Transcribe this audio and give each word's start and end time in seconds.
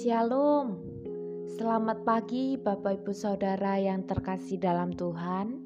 Shalom. 0.00 0.80
Selamat 1.60 2.08
pagi 2.08 2.56
Bapak 2.56 3.04
Ibu 3.04 3.12
Saudara 3.12 3.76
yang 3.76 4.08
terkasih 4.08 4.56
dalam 4.56 4.96
Tuhan. 4.96 5.60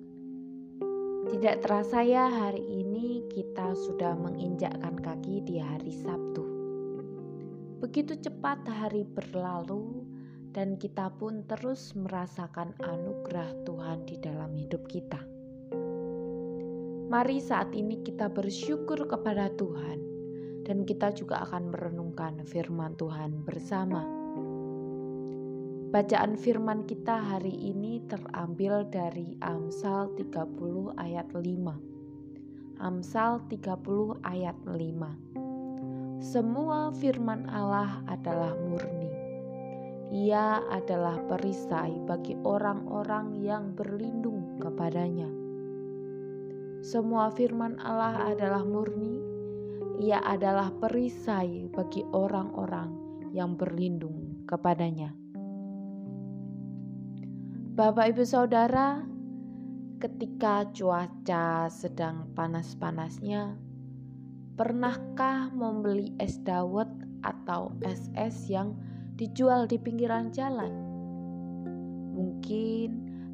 Tidak 1.31 1.63
terasa 1.63 2.03
ya 2.03 2.27
hari 2.27 2.59
ini 2.59 3.31
kita 3.31 3.79
sudah 3.79 4.19
menginjakkan 4.19 4.99
kaki 4.99 5.39
di 5.47 5.63
hari 5.63 5.95
Sabtu. 5.95 6.43
Begitu 7.79 8.19
cepat 8.27 8.67
hari 8.67 9.07
berlalu 9.07 10.03
dan 10.51 10.83
kita 10.83 11.15
pun 11.15 11.47
terus 11.47 11.95
merasakan 11.95 12.75
anugerah 12.83 13.55
Tuhan 13.63 14.03
di 14.03 14.19
dalam 14.19 14.51
hidup 14.59 14.83
kita. 14.91 15.23
Mari 17.07 17.39
saat 17.39 17.71
ini 17.71 18.03
kita 18.03 18.27
bersyukur 18.35 18.99
kepada 19.07 19.47
Tuhan 19.55 20.03
dan 20.67 20.83
kita 20.83 21.15
juga 21.15 21.47
akan 21.47 21.71
merenungkan 21.71 22.43
firman 22.43 22.99
Tuhan 22.99 23.47
bersama. 23.47 24.24
Bacaan 25.95 26.35
firman 26.35 26.91
kita 26.91 27.23
hari 27.23 27.55
ini 27.55 28.03
terambil 28.11 28.83
dari 28.91 29.39
Amsal 29.39 30.11
30 30.19 30.91
ayat 30.99 31.31
5. 31.31 32.83
Amsal 32.83 33.39
30 33.47 34.19
ayat 34.27 34.59
5. 34.67 36.19
Semua 36.19 36.91
firman 36.99 37.47
Allah 37.47 38.03
adalah 38.11 38.59
murni. 38.59 39.07
Ia 40.11 40.67
adalah 40.67 41.15
perisai 41.31 41.95
bagi 42.11 42.35
orang-orang 42.43 43.39
yang 43.39 43.79
berlindung 43.79 44.59
kepadanya. 44.59 45.31
Semua 46.83 47.31
firman 47.31 47.79
Allah 47.79 48.35
adalah 48.35 48.67
murni. 48.67 49.23
Ia 50.03 50.19
adalah 50.27 50.75
perisai 50.75 51.71
bagi 51.71 52.03
orang-orang 52.11 52.91
yang 53.31 53.55
berlindung 53.55 54.43
kepadanya. 54.51 55.24
Bapak, 57.75 58.15
ibu, 58.15 58.23
saudara, 58.23 59.03
ketika 59.99 60.63
cuaca 60.71 61.67
sedang 61.67 62.31
panas-panasnya, 62.39 63.59
pernahkah 64.55 65.51
membeli 65.51 66.15
es 66.23 66.39
dawet 66.47 66.87
atau 67.27 67.75
es-es 67.83 68.47
yang 68.47 68.79
dijual 69.19 69.67
di 69.67 69.83
pinggiran 69.83 70.31
jalan? 70.31 70.71
Mungkin 72.15 72.91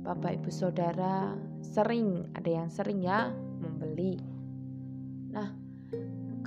Bapak, 0.09 0.41
ibu, 0.41 0.49
saudara 0.49 1.37
sering, 1.61 2.25
ada 2.33 2.65
yang 2.65 2.73
sering 2.73 3.05
ya, 3.05 3.29
membeli. 3.61 4.17
Nah, 5.37 5.53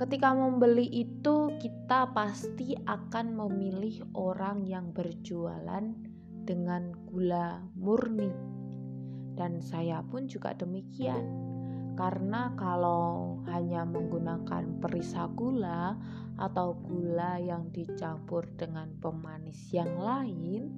ketika 0.02 0.34
membeli 0.34 0.90
itu, 0.90 1.46
kita 1.62 2.10
pasti 2.10 2.74
akan 2.74 3.38
memilih 3.38 4.02
orang 4.18 4.66
yang 4.66 4.90
berjualan 4.90 6.13
dengan 6.44 6.92
gula 7.08 7.64
murni. 7.74 8.30
Dan 9.34 9.58
saya 9.58 10.04
pun 10.06 10.30
juga 10.30 10.54
demikian. 10.54 11.24
Karena 11.94 12.50
kalau 12.58 13.38
hanya 13.50 13.86
menggunakan 13.86 14.78
perisa 14.82 15.30
gula 15.30 15.94
atau 16.38 16.74
gula 16.74 17.38
yang 17.38 17.70
dicampur 17.70 18.46
dengan 18.58 18.90
pemanis 18.98 19.70
yang 19.70 19.94
lain, 19.98 20.74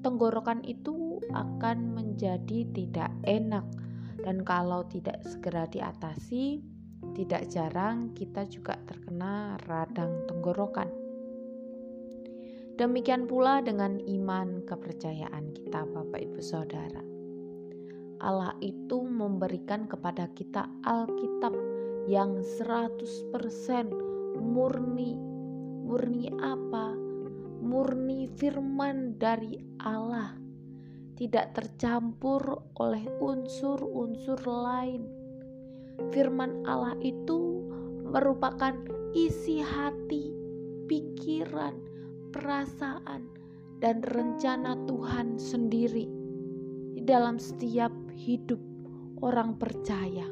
tenggorokan 0.00 0.64
itu 0.64 1.20
akan 1.32 1.92
menjadi 1.92 2.68
tidak 2.72 3.12
enak. 3.24 3.64
Dan 4.24 4.42
kalau 4.48 4.88
tidak 4.88 5.20
segera 5.28 5.68
diatasi, 5.68 6.64
tidak 7.12 7.52
jarang 7.52 8.16
kita 8.16 8.48
juga 8.48 8.80
terkena 8.88 9.60
radang 9.68 10.24
tenggorokan. 10.24 11.05
Demikian 12.76 13.24
pula 13.24 13.64
dengan 13.64 13.96
iman 14.04 14.60
kepercayaan 14.68 15.56
kita 15.56 15.88
Bapak 15.88 16.20
Ibu 16.20 16.44
Saudara. 16.44 17.00
Allah 18.20 18.52
itu 18.60 19.00
memberikan 19.00 19.88
kepada 19.88 20.28
kita 20.36 20.68
Alkitab 20.84 21.56
yang 22.04 22.44
100% 22.44 23.32
murni. 24.36 25.16
Murni 25.88 26.28
apa? 26.36 26.92
Murni 27.64 28.28
firman 28.36 29.16
dari 29.16 29.56
Allah. 29.80 30.36
Tidak 31.16 31.56
tercampur 31.56 32.76
oleh 32.76 33.08
unsur-unsur 33.24 34.44
lain. 34.44 35.08
Firman 36.12 36.60
Allah 36.68 36.92
itu 37.00 37.64
merupakan 38.04 38.76
isi 39.16 39.64
hati, 39.64 40.28
pikiran, 40.84 41.95
perasaan, 42.36 43.24
dan 43.80 44.04
rencana 44.04 44.76
Tuhan 44.84 45.40
sendiri 45.40 46.04
di 46.92 47.00
dalam 47.00 47.40
setiap 47.40 47.88
hidup 48.12 48.60
orang 49.24 49.56
percaya. 49.56 50.28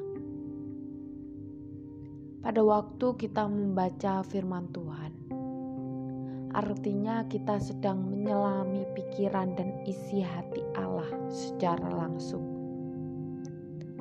Pada 2.44 2.60
waktu 2.60 3.16
kita 3.16 3.48
membaca 3.48 4.20
firman 4.20 4.68
Tuhan, 4.76 5.12
artinya 6.52 7.24
kita 7.24 7.56
sedang 7.56 8.04
menyelami 8.04 8.84
pikiran 8.92 9.56
dan 9.56 9.72
isi 9.88 10.20
hati 10.20 10.60
Allah 10.76 11.08
secara 11.32 11.88
langsung. 11.88 12.44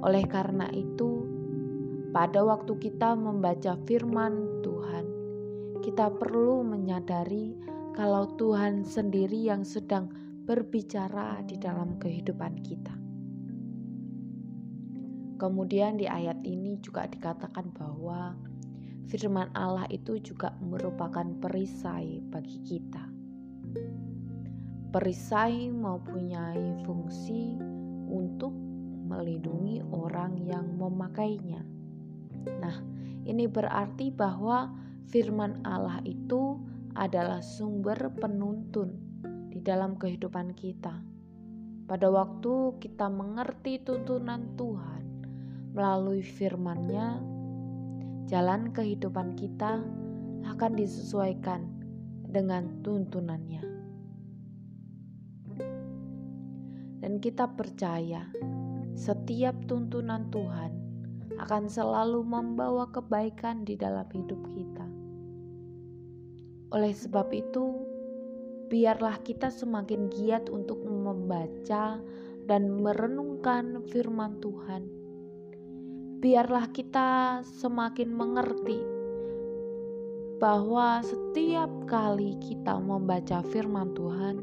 Oleh 0.03 0.27
karena 0.27 0.67
itu, 0.75 1.23
pada 2.11 2.43
waktu 2.43 2.75
kita 2.83 3.15
membaca 3.15 3.79
firman 3.87 4.59
Tuhan, 4.59 5.05
kita 5.79 6.11
perlu 6.19 6.67
menyadari 6.67 7.55
kalau 7.93 8.33
Tuhan 8.41 8.81
sendiri 8.81 9.37
yang 9.37 9.61
sedang 9.61 10.09
berbicara 10.49 11.45
di 11.45 11.61
dalam 11.61 12.01
kehidupan 12.01 12.57
kita. 12.65 12.93
Kemudian 15.37 16.01
di 16.01 16.09
ayat 16.09 16.41
ini 16.41 16.81
juga 16.81 17.05
dikatakan 17.05 17.69
bahwa 17.77 18.33
firman 19.05 19.53
Allah 19.53 19.85
itu 19.93 20.17
juga 20.17 20.57
merupakan 20.57 21.25
perisai 21.37 22.17
bagi 22.33 22.59
kita. 22.65 23.03
Perisai 24.89 25.69
mempunyai 25.69 26.81
fungsi 26.85 27.57
untuk 28.09 28.53
melindungi 29.05 29.85
orang 29.93 30.37
yang 30.41 30.65
memakainya. 30.81 31.61
Nah, 32.57 32.77
ini 33.25 33.45
berarti 33.45 34.09
bahwa 34.09 34.69
firman 35.09 35.61
Allah 35.65 36.01
itu 36.05 36.57
adalah 36.93 37.41
sumber 37.41 37.97
penuntun 38.17 38.93
di 39.49 39.61
dalam 39.61 39.97
kehidupan 39.97 40.53
kita. 40.53 41.01
Pada 41.83 42.07
waktu 42.09 42.79
kita 42.79 43.09
mengerti 43.09 43.81
tuntunan 43.81 44.55
Tuhan 44.55 45.03
melalui 45.73 46.21
firman-Nya, 46.21 47.21
jalan 48.29 48.71
kehidupan 48.71 49.35
kita 49.35 49.83
akan 50.47 50.71
disesuaikan 50.77 51.65
dengan 52.29 52.81
tuntunannya. 52.81 53.63
Dan 57.03 57.19
kita 57.19 57.51
percaya 57.51 58.25
setiap 58.95 59.57
tuntunan 59.67 60.31
Tuhan 60.31 60.71
akan 61.41 61.67
selalu 61.67 62.23
membawa 62.23 62.87
kebaikan 62.93 63.67
di 63.67 63.75
dalam 63.75 64.07
hidup 64.13 64.39
kita. 64.53 64.82
Oleh 66.73 66.89
sebab 66.89 67.29
itu, 67.29 67.85
biarlah 68.73 69.21
kita 69.21 69.53
semakin 69.53 70.09
giat 70.09 70.49
untuk 70.49 70.81
membaca 70.81 72.01
dan 72.49 72.61
merenungkan 72.81 73.85
firman 73.93 74.41
Tuhan. 74.41 74.89
Biarlah 76.17 76.73
kita 76.73 77.41
semakin 77.45 78.09
mengerti 78.09 78.81
bahwa 80.41 81.05
setiap 81.05 81.69
kali 81.85 82.41
kita 82.41 82.81
membaca 82.81 83.45
firman 83.53 83.93
Tuhan, 83.93 84.35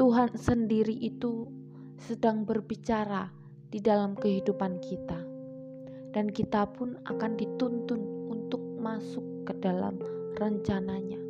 Tuhan 0.00 0.30
sendiri 0.40 0.96
itu 1.04 1.52
sedang 2.00 2.48
berbicara 2.48 3.28
di 3.68 3.76
dalam 3.76 4.16
kehidupan 4.16 4.80
kita, 4.80 5.20
dan 6.16 6.32
kita 6.32 6.64
pun 6.72 6.96
akan 7.04 7.36
dituntun 7.36 8.00
untuk 8.32 8.64
masuk 8.80 9.44
ke 9.44 9.52
dalam 9.60 10.00
rencananya. 10.42 11.22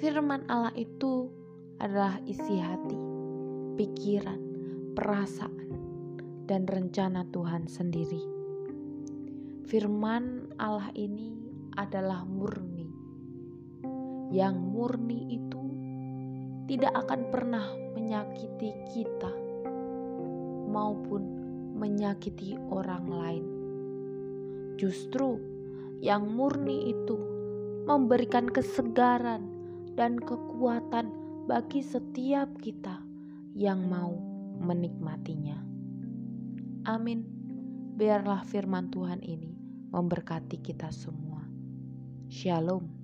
Firman 0.00 0.48
Allah 0.48 0.72
itu 0.72 1.28
adalah 1.76 2.16
isi 2.24 2.56
hati, 2.56 2.96
pikiran, 3.76 4.40
perasaan, 4.96 5.68
dan 6.48 6.64
rencana 6.64 7.28
Tuhan 7.28 7.68
sendiri. 7.68 8.24
Firman 9.68 10.56
Allah 10.56 10.88
ini 10.96 11.36
adalah 11.76 12.24
murni. 12.24 12.88
Yang 14.32 14.56
murni 14.56 15.20
itu 15.36 15.62
tidak 16.72 17.04
akan 17.04 17.20
pernah 17.28 17.68
menyakiti 17.92 18.72
kita 18.96 19.32
maupun 20.72 21.20
menyakiti 21.76 22.56
orang 22.72 23.04
lain. 23.12 23.44
Justru 24.80 25.36
yang 26.00 26.32
murni 26.32 26.96
itu 26.96 27.31
memberikan 27.92 28.48
kesegaran 28.48 29.52
dan 30.00 30.16
kekuatan 30.16 31.12
bagi 31.44 31.84
setiap 31.84 32.48
kita 32.64 33.04
yang 33.52 33.84
mau 33.84 34.16
menikmatinya. 34.64 35.60
Amin. 36.88 37.28
Biarlah 38.00 38.48
firman 38.48 38.88
Tuhan 38.88 39.20
ini 39.20 39.52
memberkati 39.92 40.64
kita 40.64 40.88
semua. 40.88 41.44
Shalom. 42.32 43.01